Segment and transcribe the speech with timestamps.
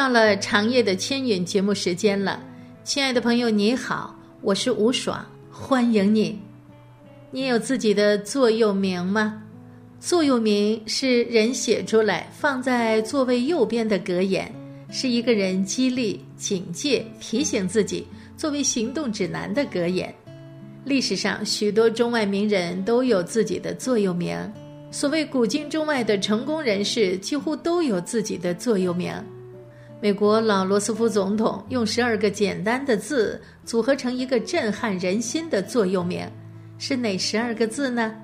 [0.00, 2.42] 到了长夜的牵引节目时间了，
[2.82, 6.40] 亲爱的朋友，你好，我是吴爽，欢迎你。
[7.30, 9.42] 你有自己的座右铭吗？
[10.00, 14.50] 座右铭是人写出来放在座位右边的格言，
[14.88, 18.06] 是一个人激励、警戒、提醒自己
[18.38, 20.10] 作为行动指南的格言。
[20.82, 24.34] 历史上许多中外名人都有自己的座右铭，
[24.90, 29.12] 所谓古今中外的成功人士几乎都有自己的座右铭。
[30.02, 36.26] 美国老罗斯福总统用十二个简单的字组合成一个震撼人心的座右铭，
[36.78, 38.14] 是哪十二个字呢？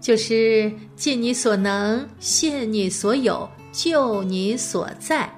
[0.00, 5.28] 就是尽你所能，献你所有，就你所在。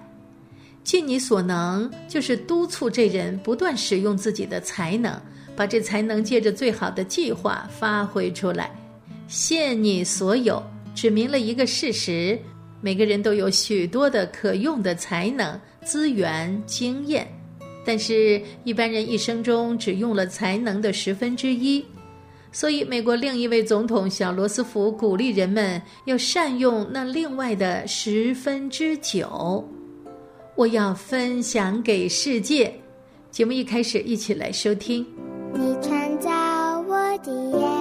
[0.84, 5.19] 尽你所能，就是督促这人不断使用自己的才能，
[5.56, 8.70] 把这才能借着最好的计划发挥出来。
[9.28, 10.62] 献你所有，
[10.94, 12.38] 指明了一个事实：
[12.83, 15.58] 每个人都有许多的可用的才能。
[15.87, 17.25] 资源、经验，
[17.84, 21.84] 但是一般人一生中只用了才能的十分之一，
[22.51, 29.65] 所以美国另一位总统小罗斯福鼓励人们要善用那另外的十分之九。
[30.56, 32.75] 我要分享给世界。
[33.31, 35.06] 节目一开始，一起来收听。
[35.53, 36.31] 你创造
[36.89, 37.75] 我的眼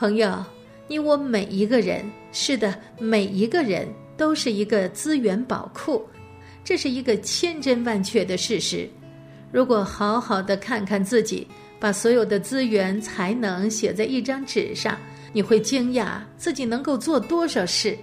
[0.00, 0.42] 朋友，
[0.88, 2.02] 你我每一个人，
[2.32, 3.86] 是的，每一个人
[4.16, 6.02] 都是一个资源宝库，
[6.64, 8.88] 这是一个千真万确的事实。
[9.52, 11.46] 如果好好的看看自己，
[11.78, 14.96] 把所有的资源、才能写在一张纸上，
[15.34, 17.94] 你会惊讶自己能够做多少事。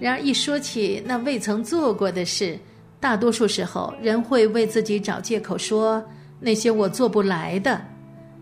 [0.00, 2.58] 然而，一说起那未曾做过的事，
[2.98, 6.04] 大多数时候人会为自己找借口，说
[6.40, 7.80] 那些我做不来的，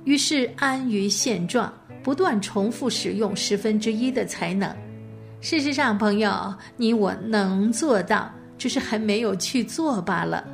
[0.05, 1.71] 于是安于现状，
[2.03, 4.75] 不断重复使用十分之一的才能。
[5.41, 10.45] 事实上，朋友，你我能做到，只是还没有去做罢了。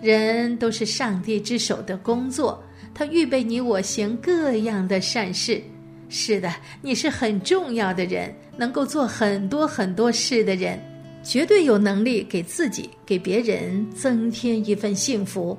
[0.00, 2.62] 人都是上帝之手的工作，
[2.94, 5.62] 他预备你我行各样的善事。
[6.08, 10.80] 是的，你是很重要的人，能够做很多很多事的人，
[11.22, 15.58] 绝对有能力给自己、给别人增添一份幸福。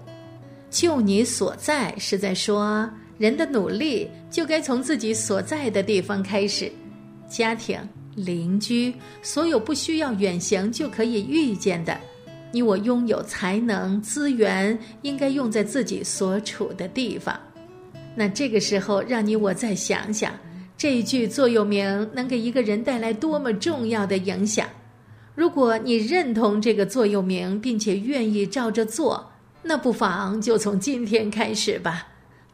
[0.69, 6.71] 就你所在，是在说人的努力就该从自己所在的地方开始，
[7.27, 7.79] 家庭、
[8.15, 11.97] 邻居，所有不需要远行就可以遇见的。
[12.51, 17.37] 你我拥有才能、资源，应该用在自己所处的地方。
[18.15, 20.33] 那这个时候，让你我再想想，
[20.77, 24.67] 这一句座右铭能给一个人带来多么重要的影响。
[25.35, 29.31] 如果你认同这个座右铭，并且愿意照着做，
[29.61, 32.07] 那不妨就从今天开始吧。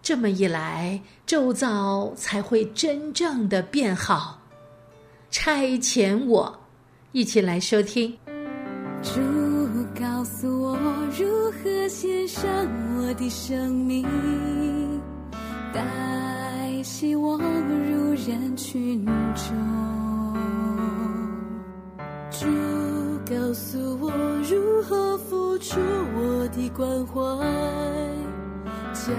[0.04, 4.38] 这么一来，周遭才会真正的变好。
[5.32, 6.60] 差遣我，
[7.14, 8.14] 一起来收听。
[9.02, 9.22] 主
[9.98, 10.78] 告诉我
[11.18, 12.46] 如何献上
[12.98, 14.06] 我的生命，
[15.74, 15.82] 带
[16.84, 19.56] 希望入人群中。
[22.30, 22.46] 主
[23.26, 24.12] 告诉我
[24.50, 25.80] 如何付出
[26.14, 27.22] 我的关怀，
[28.94, 29.16] 将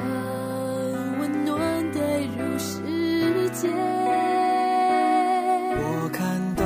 [5.77, 6.65] 我看到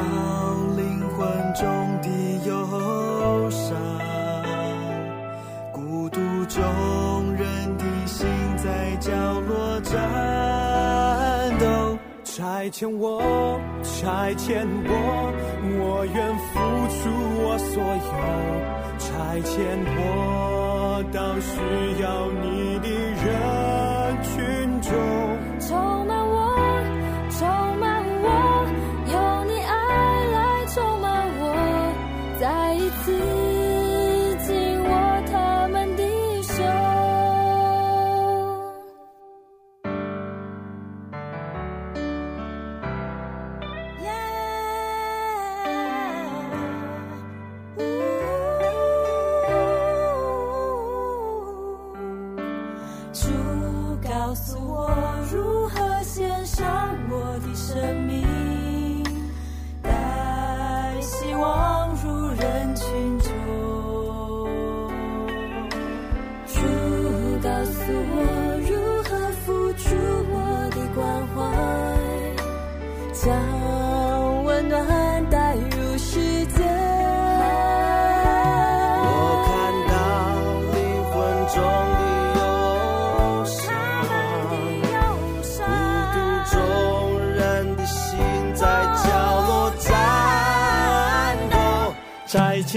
[0.76, 1.18] 灵魂
[1.54, 1.64] 中
[2.02, 2.06] 的
[2.46, 2.50] 忧
[3.50, 3.76] 伤，
[5.72, 6.62] 孤独中
[7.34, 7.42] 人
[7.76, 9.10] 的心在角
[9.40, 11.98] 落战斗。
[12.24, 15.32] 拆迁我，拆迁我，
[15.80, 16.54] 我愿付
[16.94, 17.10] 出
[17.42, 18.10] 我所有。
[18.98, 19.56] 拆迁
[19.96, 21.50] 我到需
[22.02, 22.06] 要
[22.42, 23.26] 你的人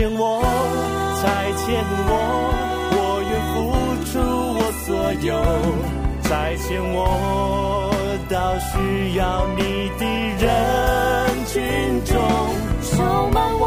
[0.01, 0.41] 差遣我，
[1.21, 1.29] 再
[1.61, 2.11] 见我，
[2.97, 2.99] 我
[3.29, 3.53] 愿付
[4.09, 4.17] 出
[4.57, 4.89] 我所
[5.21, 5.29] 有。
[6.23, 7.93] 再见我
[8.27, 9.61] 到需要你
[9.99, 10.03] 的
[10.39, 10.43] 人
[11.45, 12.17] 群中。
[12.81, 13.63] 充满我，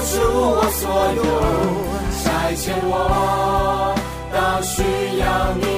[0.00, 0.82] 出我所
[1.16, 1.22] 有。
[2.24, 3.94] 再见我
[4.32, 4.82] 到需
[5.18, 5.77] 要你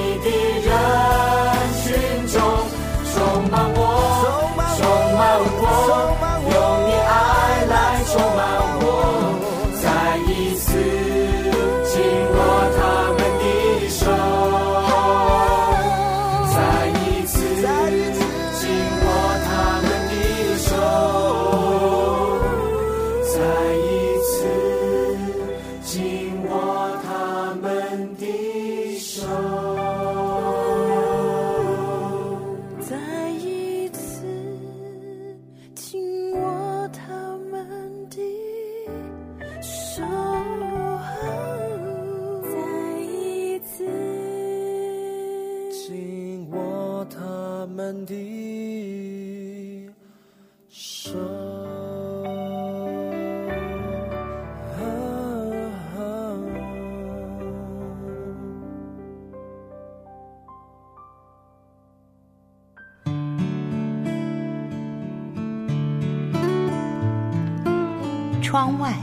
[68.51, 68.93] 窗外，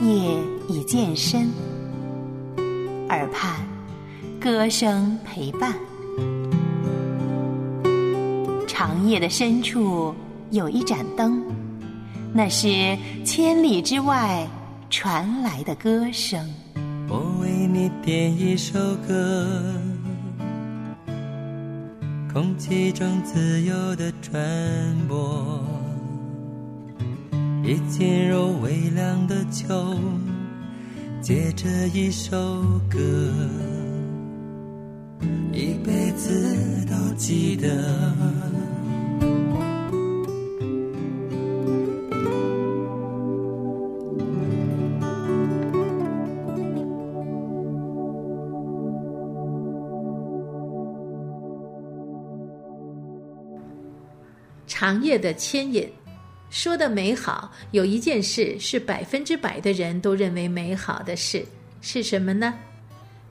[0.00, 0.38] 夜
[0.70, 1.50] 已渐深，
[3.10, 3.60] 耳畔
[4.40, 5.74] 歌声陪伴。
[8.66, 10.14] 长夜的深处
[10.50, 11.42] 有一盏灯，
[12.32, 14.48] 那是千里之外
[14.88, 16.42] 传来的歌声。
[17.06, 19.46] 我为你点一首歌，
[22.32, 24.40] 空气中自由的传
[25.06, 25.62] 播，
[27.68, 29.94] 一进入微凉的秋，
[31.20, 32.34] 借着一首
[32.90, 32.98] 歌，
[35.52, 37.68] 一辈子都记得。
[54.66, 55.86] 长夜的牵引，
[56.50, 61.44] 说的美好，有一件事是百分之百的人都认为美好的事，
[61.80, 62.54] 是什么呢？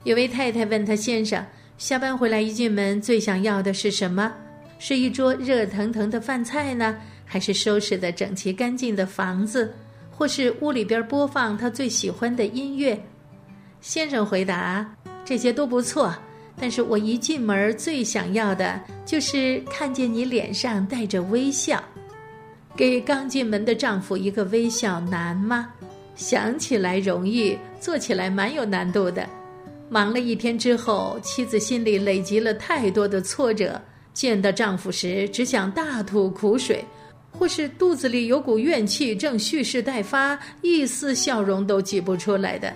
[0.04, 1.44] 有位太太问她先生，
[1.76, 4.32] 下班回来一进门最想要的是什么？
[4.78, 9.74] 是一桌热腾腾的饭菜呢，还是收拾的整齐干净的房子，
[10.10, 12.98] 或是屋里边播放他最喜欢的音乐？
[13.80, 14.88] 先生回答：
[15.24, 16.14] 这些都不错。
[16.60, 21.82] 但是我一进门最想要的就是看见你脸上带着微笑。
[22.78, 25.68] 给刚进门的丈夫一个微笑难吗？
[26.14, 29.28] 想起来容易，做起来蛮有难度的。
[29.88, 33.82] 忙了一天之后，妻子心里累积了太多的挫折，
[34.14, 36.84] 见到丈夫时只想大吐苦水，
[37.32, 42.72] 或是肚子里有股怨气正蓄势待发，一丝笑容都挤不出来的。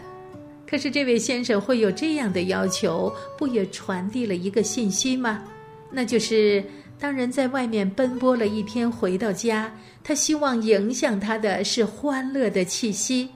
[0.66, 5.44] 可是这位先生会有这样的要求，不也传递了一个信息吗？
[5.92, 6.64] 那就是
[7.02, 13.28] 当人在外面奔波了一天，回到家，他希望影响他的是欢乐的气息。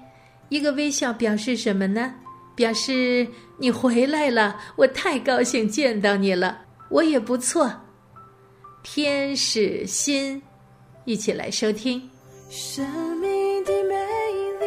[0.51, 2.15] 一个微笑表示什么呢？
[2.55, 3.27] 表示
[3.59, 7.69] 你回来了，我太高兴见到你了，我也不错。
[8.85, 10.41] 天使心，
[11.05, 12.01] 一起来收听。
[12.49, 12.87] 生
[13.19, 13.97] 命的美
[14.61, 14.67] 丽，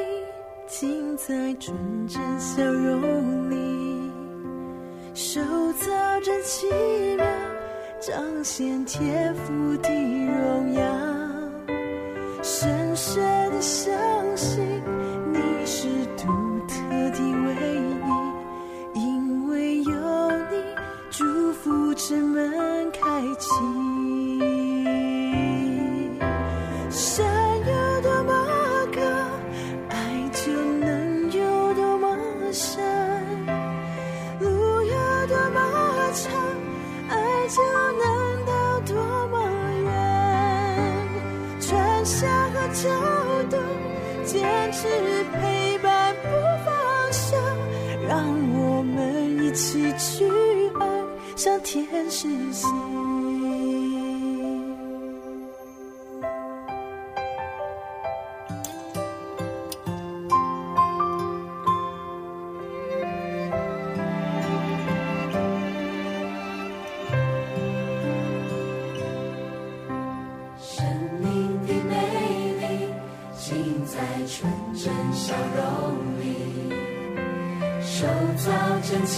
[0.68, 1.74] 尽在纯
[2.06, 4.12] 真笑容里，
[5.14, 5.40] 手
[5.80, 6.68] 造真奇
[7.16, 7.26] 妙，
[8.00, 10.82] 彰显天赋的荣耀。
[12.42, 13.92] 深深的相
[14.38, 14.64] 信
[15.34, 16.28] 你是独
[16.66, 16.76] 特
[17.12, 17.54] 的唯
[18.96, 19.92] 一，因为有
[20.50, 20.64] 你，
[21.12, 23.50] 祝福之门开启。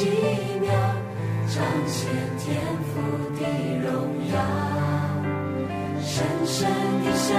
[0.01, 0.08] 奇
[0.60, 0.74] 妙，
[1.48, 2.89] 彰显天赋
[3.39, 3.41] 的
[3.84, 3.88] 荣
[4.34, 4.36] 耀。
[6.01, 6.67] 深深
[7.03, 7.29] 地相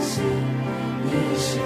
[0.00, 0.22] 信
[1.02, 1.58] 你是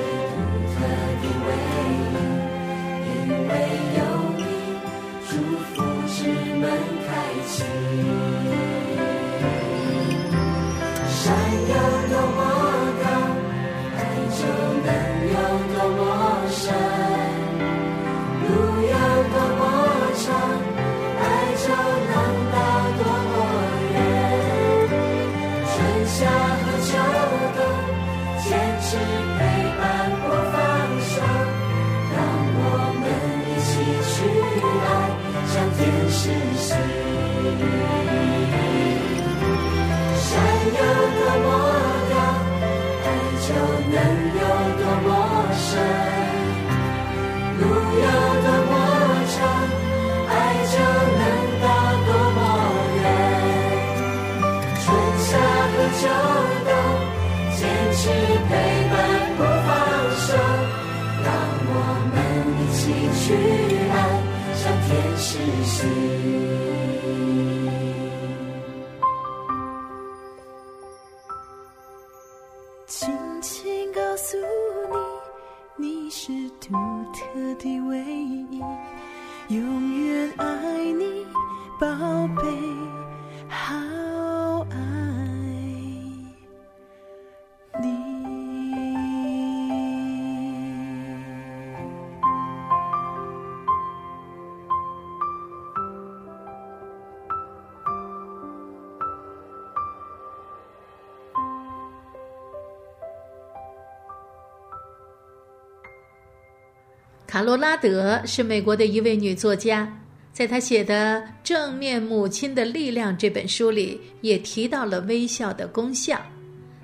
[63.27, 64.23] 去爱，
[64.55, 66.16] 像天使心。
[107.27, 109.93] 卡罗拉德是美国的一位女作家，
[110.33, 116.21] 在她写的《正面母亲的力量》这本书里，也提到了微笑的功效。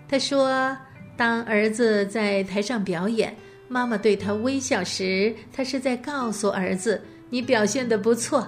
[0.08, 0.76] 她说，
[1.16, 3.34] 当儿子在台上表演，
[3.68, 8.46] 妈妈对他微笑时，她是在告诉儿子：“你表现得不错。”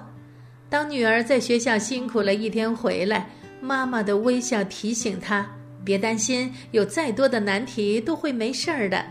[0.68, 5.48] 当女儿在学校辛苦了一天回来，妈妈的微笑提醒她
[5.84, 9.04] ：“别担心，有再多的难题都会没事儿的。”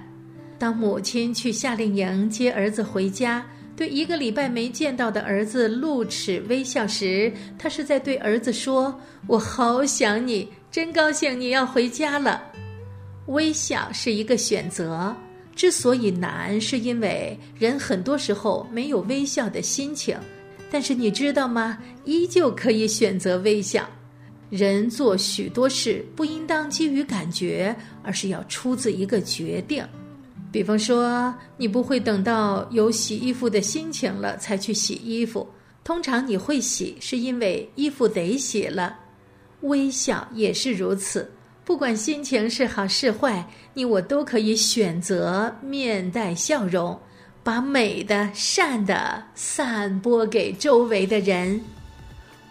[0.58, 3.46] 当母亲去夏令营接儿子回家，
[3.76, 12.44] 对一个礼拜没见到的儿子露齿微笑时，她是在对儿子说：“我好想你，真高兴你要回家了。”
[13.28, 15.16] 微笑是一个选择，
[15.56, 20.18] 之所以难，是因为人很多时候没有微笑的心情。
[20.70, 21.78] 但是你知道吗？
[22.04, 23.88] 依旧可以选择微笑。
[24.50, 29.84] 人做许多事不应当基于感觉，而是要出自一个决定。
[30.54, 35.48] 比方说，你不会等到有洗衣服的心情了才去洗衣服，
[35.84, 38.96] 通常你会洗，是因为衣服得洗了。
[39.62, 41.28] 微笑也是如此，
[41.66, 46.96] 不管心情是好是坏，你我都可以选择面带笑容，
[47.44, 51.60] 把美的、善的散播给周围的人。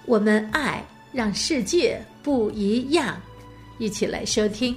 [0.06, 3.14] 我们爱，让世界不一样。
[3.78, 4.76] 一起来收听。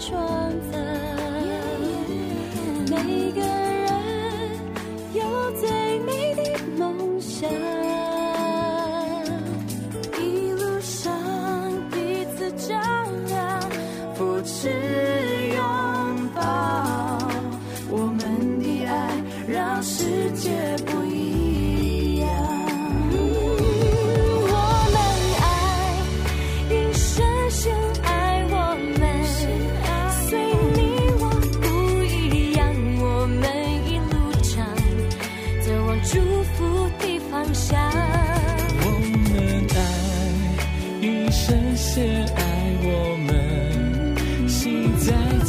[0.00, 0.78] 创造，
[2.88, 3.69] 每个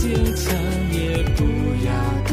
[0.02, 0.52] 坚强
[0.92, 1.44] 也不
[1.86, 2.31] 要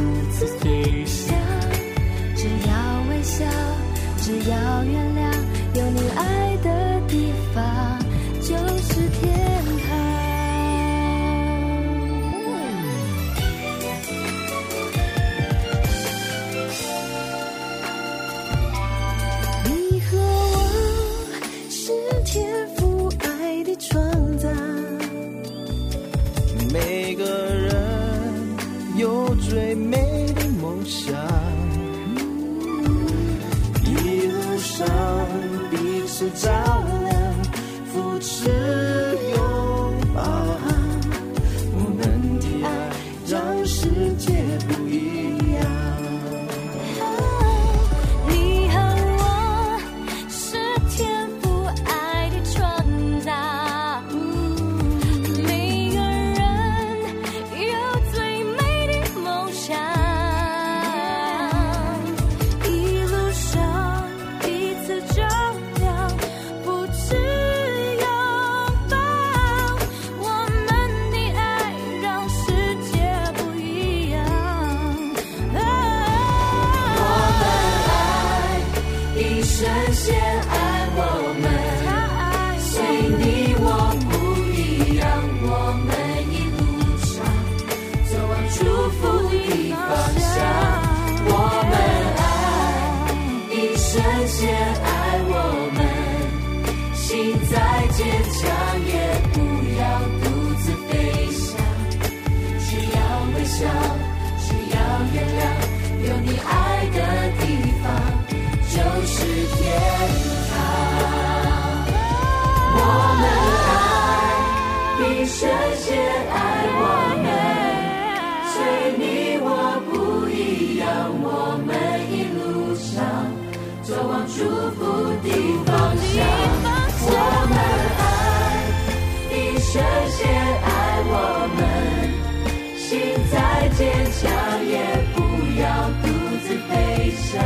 [132.89, 132.99] 心
[133.31, 134.25] 再坚强
[134.65, 134.73] 也
[135.15, 135.21] 不
[135.61, 135.65] 要
[136.01, 136.09] 独
[136.43, 136.73] 自悲
[137.17, 137.37] 伤，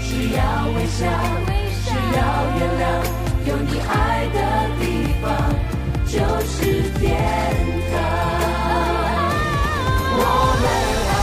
[0.00, 0.40] 只要
[0.74, 1.04] 微笑，
[1.84, 2.18] 只要
[2.56, 2.82] 原谅，
[3.44, 3.92] 有你爱
[4.32, 4.36] 的
[4.80, 4.82] 地
[5.20, 5.28] 方
[6.06, 6.56] 就是
[6.98, 7.04] 天
[7.90, 7.92] 堂。
[10.16, 10.22] 我
[10.62, 10.64] 们
[11.12, 11.14] 爱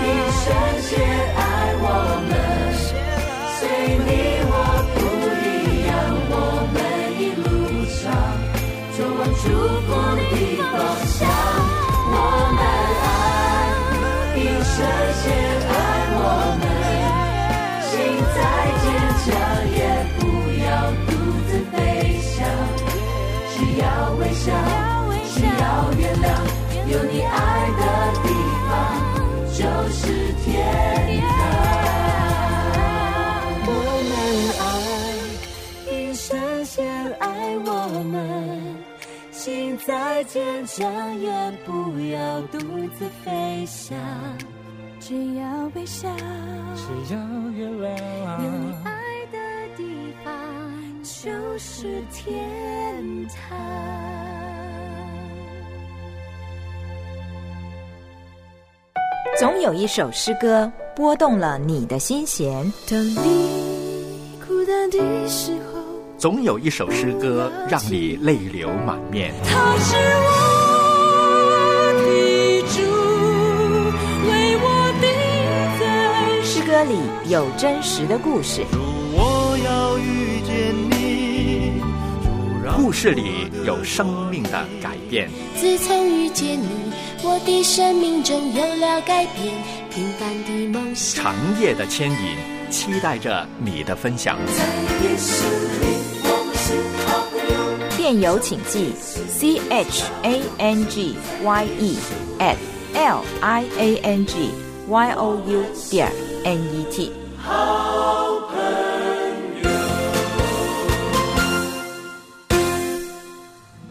[0.00, 0.42] 你，深
[0.82, 0.90] 深
[1.36, 1.38] 爱
[1.78, 1.84] 我
[2.28, 2.32] 们，
[3.54, 3.60] 随
[4.04, 4.10] 你
[4.50, 4.52] 我
[4.96, 4.98] 不
[5.46, 5.46] 一
[5.86, 5.88] 样，
[6.28, 6.34] 我
[6.74, 6.76] 们
[7.20, 7.46] 一路
[7.86, 8.02] 上
[8.98, 9.46] 就往祝
[9.86, 10.18] 福的
[10.58, 10.74] 方
[40.32, 41.28] 坚强也
[41.66, 42.58] 不要独
[42.96, 43.98] 自飞翔，
[45.00, 46.08] 只要微笑，
[46.76, 47.88] 只要原有
[48.38, 48.72] 你。
[48.84, 48.92] 爱
[49.32, 49.38] 的
[49.76, 50.32] 地方
[51.02, 52.48] 就是天
[53.26, 53.58] 堂。
[59.36, 65.69] 总有一首诗歌拨动了你的心弦，当你孤单的时候，
[66.20, 69.32] 总有一首诗歌让你泪流满面。
[69.42, 70.28] 他是我
[71.96, 72.82] 的主，
[74.28, 75.08] 为我定
[75.80, 75.82] 在
[76.44, 76.98] 诗歌里
[77.30, 78.76] 有真实的故事，主，
[79.14, 81.80] 我要遇见你，
[82.76, 86.92] 故事里有生命的改变，自从遇见你，
[87.24, 89.54] 我的生命中有了改变，
[89.88, 91.24] 平凡的梦想。
[91.24, 92.36] 长夜的牵引，
[92.68, 94.36] 期待着你的分享。
[97.96, 98.92] 电邮请寄
[99.28, 101.96] c h a n g y e
[102.38, 102.56] at
[102.94, 104.50] l i a n g
[104.88, 106.10] y o u 点
[106.44, 107.12] n e t。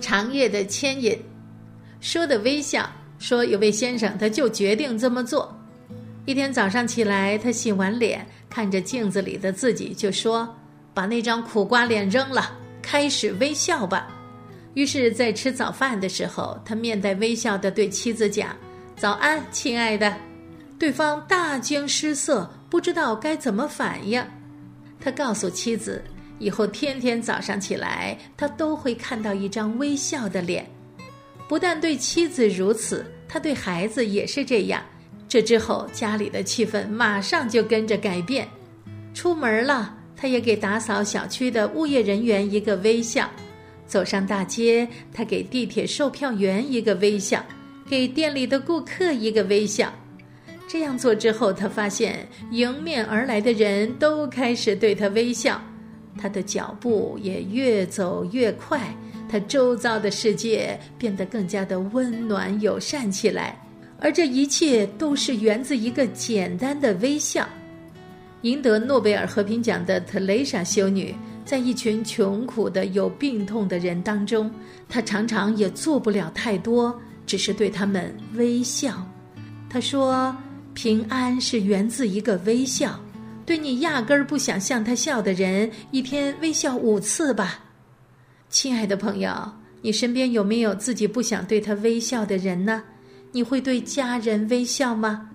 [0.01, 1.17] 长夜的牵引，
[2.01, 2.89] 说的微笑，
[3.19, 5.55] 说有位先生他就决定这么做。
[6.25, 10.55] 一天早上起来，他洗完脸，看着镜子里的自己，就说
[10.93, 12.51] ：“把那张苦瓜脸扔了，
[12.89, 14.08] 开始微笑吧。”
[14.73, 18.56] 于是，在吃早饭的时候，他面带微笑地对妻子讲
[18.97, 20.12] ：“早安，亲爱的。”
[20.80, 24.25] 对方大惊失色，不知道该怎么反应。
[24.99, 26.04] 他告诉妻子，
[26.39, 30.65] 以后天天早上起来，他都会看到一张微笑的脸。
[31.47, 34.82] 不但对妻子如此，他对孩子也是这样。
[35.28, 38.47] 这之后，家里的气氛马上就跟着改变。
[39.13, 43.29] 出门了，他也给打扫小区的物业人员一个微笑；
[43.88, 47.41] 走上大街，他给地铁售票员一个微笑，
[47.89, 49.93] 给店里的顾客一个微笑。
[50.67, 55.62] 这样做之后，他发现迎面而来的人都开始对他微笑，
[56.17, 58.93] 他的脚步也越走越快，
[59.29, 63.58] 他周遭的世界变得更加的温暖友善起来。
[64.01, 67.47] 而这一切都是源自一个简单的微笑。
[68.41, 74.49] 赢得诺贝尔和平奖的特蕾莎修女，在一群穷苦的有病痛的人当中，
[74.88, 79.06] 她常常也做不了太多，只是对他们微笑。
[79.69, 80.36] 她说
[80.73, 82.99] ：“平安是源自一个微笑，
[83.45, 87.65] 对你压根儿不想向他笑的人，一天微笑五次吧。”
[88.49, 89.32] 亲爱的朋友，
[89.82, 92.84] 你身边有没有自己不想对他微笑的人呢？
[93.32, 95.30] 你会对家人微笑吗？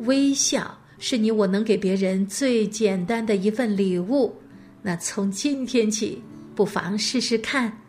[0.00, 4.34] 微笑是你我能给别人最简单的一份礼物。
[4.82, 6.22] 那从今天起，
[6.54, 7.80] 不妨试试看，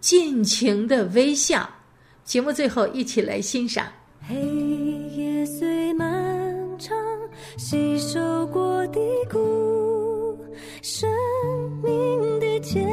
[0.00, 1.68] 尽情的微笑。
[2.24, 3.86] 节目最后，一起来欣赏。
[4.20, 4.34] 黑
[5.16, 6.94] 夜虽漫长，
[7.56, 10.38] 吸收过的苦，
[10.82, 11.08] 生
[11.82, 12.86] 命的坚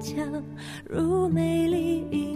[0.00, 0.42] 强
[0.84, 2.31] 如美丽一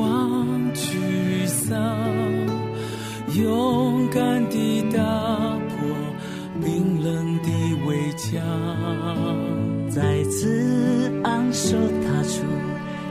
[0.00, 1.78] 忘沮丧，
[3.34, 4.98] 勇敢的打
[5.68, 5.76] 破
[6.62, 7.48] 冰冷的
[7.86, 8.40] 围墙，
[9.90, 12.42] 再次昂首踏出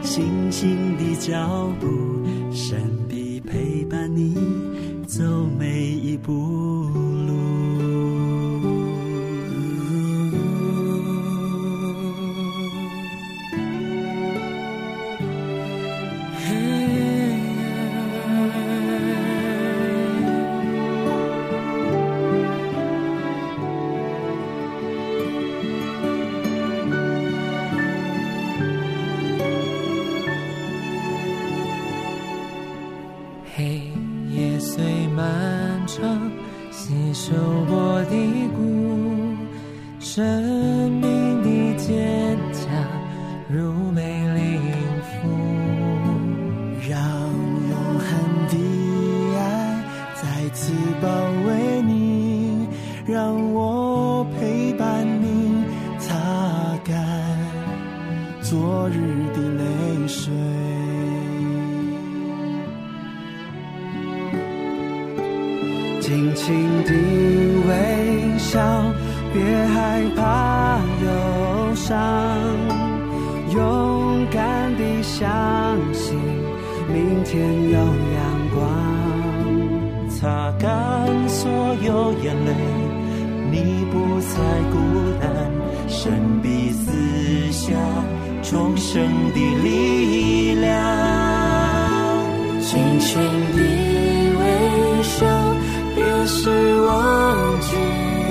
[0.02, 1.88] 信心的脚步，
[2.52, 4.36] 神必陪伴你
[5.06, 5.24] 走
[5.58, 6.69] 每一步。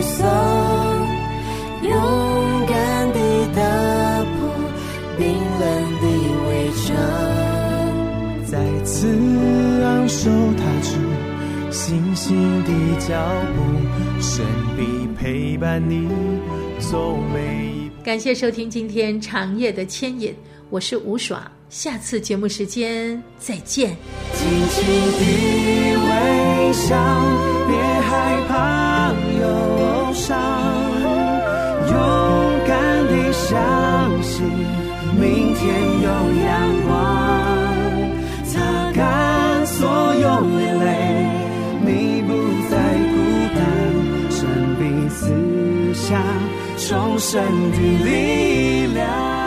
[0.09, 0.27] 沮丧，
[1.83, 3.19] 勇敢地
[3.55, 3.61] 踏
[4.25, 4.49] 破
[5.19, 5.27] 冰
[5.61, 5.69] 冷
[6.01, 6.05] 的
[6.49, 6.97] 围墙，
[8.47, 9.07] 再次
[9.83, 10.97] 昂首踏出
[11.71, 13.15] 星星的脚
[13.55, 13.61] 步，
[14.21, 14.45] 神
[14.77, 16.09] 必陪伴你
[16.79, 18.03] 走每一步。
[18.03, 20.35] 感谢收听今天长夜的牵引，
[20.71, 23.95] 我是吴爽，下次节目时间再见。
[24.33, 25.21] 轻轻的
[26.07, 26.97] 微笑，
[27.69, 28.88] 别害怕
[30.13, 30.39] 伤，
[31.89, 31.95] 勇
[32.67, 34.45] 敢地相信
[35.19, 35.65] 明天
[36.03, 36.09] 有
[36.45, 36.49] 阳
[36.87, 36.89] 光，
[38.45, 38.61] 擦
[38.95, 40.27] 干所有
[40.59, 40.87] 眼泪，
[41.85, 41.89] 你
[42.23, 42.29] 不
[42.69, 42.73] 再
[43.13, 43.17] 孤
[43.55, 43.61] 单，
[44.31, 44.39] 神
[44.79, 45.21] 必赐
[45.95, 46.07] 下
[46.77, 47.43] 重生
[47.73, 49.38] 的力量。